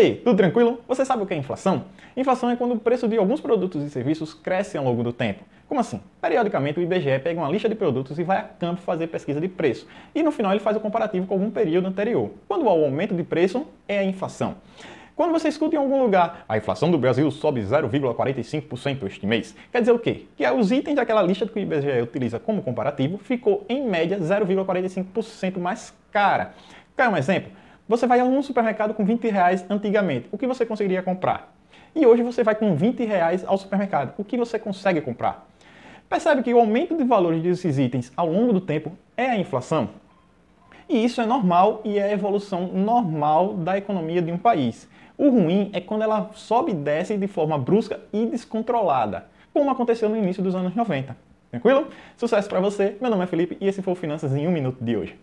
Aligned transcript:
Ei, 0.00 0.14
tudo 0.14 0.36
tranquilo? 0.36 0.80
Você 0.86 1.04
sabe 1.04 1.24
o 1.24 1.26
que 1.26 1.34
é 1.34 1.36
inflação? 1.36 1.86
Inflação 2.16 2.48
é 2.48 2.54
quando 2.54 2.72
o 2.72 2.78
preço 2.78 3.08
de 3.08 3.16
alguns 3.16 3.40
produtos 3.40 3.82
e 3.82 3.90
serviços 3.90 4.32
cresce 4.32 4.78
ao 4.78 4.84
longo 4.84 5.02
do 5.02 5.12
tempo. 5.12 5.42
Como 5.66 5.80
assim? 5.80 6.00
Periodicamente 6.22 6.78
o 6.78 6.82
IBGE 6.84 7.18
pega 7.18 7.40
uma 7.40 7.50
lista 7.50 7.68
de 7.68 7.74
produtos 7.74 8.16
e 8.16 8.22
vai 8.22 8.36
a 8.36 8.42
campo 8.44 8.80
fazer 8.80 9.08
pesquisa 9.08 9.40
de 9.40 9.48
preço. 9.48 9.88
E 10.14 10.22
no 10.22 10.30
final 10.30 10.52
ele 10.52 10.60
faz 10.60 10.76
o 10.76 10.80
comparativo 10.80 11.26
com 11.26 11.34
algum 11.34 11.50
período 11.50 11.88
anterior. 11.88 12.30
Quando 12.46 12.68
há 12.68 12.72
o 12.72 12.84
aumento 12.84 13.12
de 13.12 13.24
preço, 13.24 13.66
é 13.88 13.98
a 13.98 14.04
inflação. 14.04 14.54
Quando 15.16 15.32
você 15.32 15.48
escuta 15.48 15.74
em 15.74 15.78
algum 15.80 16.00
lugar, 16.00 16.44
a 16.48 16.56
inflação 16.56 16.92
do 16.92 16.96
Brasil 16.96 17.28
sobe 17.32 17.60
0,45% 17.62 19.04
este 19.04 19.26
mês, 19.26 19.52
quer 19.72 19.80
dizer 19.80 19.90
o 19.90 19.98
quê? 19.98 20.26
Que 20.36 20.48
os 20.48 20.70
itens 20.70 20.94
daquela 20.94 21.22
lista 21.22 21.44
que 21.44 21.58
o 21.58 21.60
IBGE 21.60 22.02
utiliza 22.02 22.38
como 22.38 22.62
comparativo 22.62 23.18
ficou, 23.18 23.66
em 23.68 23.84
média, 23.84 24.16
0,45% 24.20 25.58
mais 25.58 25.92
cara. 26.12 26.52
Quer 26.96 27.08
um 27.08 27.16
exemplo? 27.16 27.50
Você 27.88 28.06
vai 28.06 28.20
a 28.20 28.24
um 28.24 28.42
supermercado 28.42 28.92
com 28.92 29.02
20 29.02 29.28
reais 29.30 29.64
antigamente. 29.70 30.28
O 30.30 30.36
que 30.36 30.46
você 30.46 30.66
conseguiria 30.66 31.02
comprar? 31.02 31.54
E 31.96 32.04
hoje 32.04 32.22
você 32.22 32.44
vai 32.44 32.54
com 32.54 32.74
20 32.74 33.02
reais 33.06 33.42
ao 33.46 33.56
supermercado. 33.56 34.12
O 34.18 34.24
que 34.24 34.36
você 34.36 34.58
consegue 34.58 35.00
comprar? 35.00 35.48
Percebe 36.06 36.42
que 36.42 36.52
o 36.52 36.58
aumento 36.58 36.94
de 36.94 37.02
valores 37.02 37.42
desses 37.42 37.78
itens 37.78 38.12
ao 38.14 38.30
longo 38.30 38.52
do 38.52 38.60
tempo 38.60 38.92
é 39.16 39.30
a 39.30 39.38
inflação? 39.38 39.88
E 40.86 41.02
isso 41.02 41.22
é 41.22 41.24
normal 41.24 41.80
e 41.82 41.98
é 41.98 42.02
a 42.02 42.12
evolução 42.12 42.66
normal 42.66 43.54
da 43.54 43.78
economia 43.78 44.20
de 44.20 44.30
um 44.30 44.36
país. 44.36 44.86
O 45.16 45.30
ruim 45.30 45.70
é 45.72 45.80
quando 45.80 46.02
ela 46.02 46.30
sobe 46.34 46.72
e 46.72 46.74
desce 46.74 47.16
de 47.16 47.26
forma 47.26 47.56
brusca 47.56 48.00
e 48.12 48.26
descontrolada, 48.26 49.28
como 49.50 49.70
aconteceu 49.70 50.10
no 50.10 50.16
início 50.16 50.42
dos 50.42 50.54
anos 50.54 50.74
90. 50.74 51.16
Tranquilo? 51.50 51.88
Sucesso 52.18 52.50
para 52.50 52.60
você. 52.60 52.98
Meu 53.00 53.10
nome 53.10 53.24
é 53.24 53.26
Felipe 53.26 53.56
e 53.58 53.66
esse 53.66 53.80
foi 53.80 53.94
o 53.94 53.96
Finanças 53.96 54.34
em 54.34 54.46
um 54.46 54.50
Minuto 54.50 54.84
de 54.84 54.94
hoje. 54.94 55.16